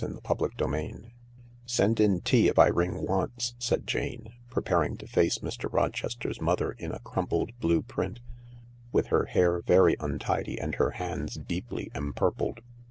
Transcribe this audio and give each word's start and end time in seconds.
o 0.03 0.07
CHAPTER 0.25 0.49
XXIII" 0.57 1.13
Send 1.77 1.99
in 1.99 2.21
tea 2.21 2.47
if 2.47 2.57
I 2.57 2.69
ring 2.69 3.05
once," 3.05 3.53
said 3.59 3.85
Jane, 3.85 4.33
preparing 4.49 4.97
to 4.97 5.05
face 5.05 5.37
Mr. 5.37 5.71
Rochester's 5.71 6.41
mother 6.41 6.71
in 6.71 6.91
a 6.91 6.97
crumpled 7.01 7.51
blue 7.59 7.83
print, 7.83 8.19
with 8.91 9.09
her 9.13 9.25
hair 9.25 9.61
very 9.61 9.95
untidy 9.99 10.59
and 10.59 10.73
her 10.73 10.89
hands 10.97 11.35
deeply 11.35 11.91
empurpled. 11.93 12.61